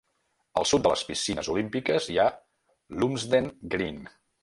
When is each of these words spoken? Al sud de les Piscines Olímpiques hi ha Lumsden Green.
Al 0.61 0.65
sud 0.69 0.83
de 0.87 0.91
les 0.93 1.03
Piscines 1.09 1.51
Olímpiques 1.55 2.09
hi 2.15 2.19
ha 2.19 2.27
Lumsden 3.01 3.55
Green. 3.77 4.05